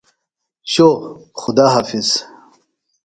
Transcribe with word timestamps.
شو 0.71 0.87
خدا 1.41 1.65
حافظ۔ 1.75 2.07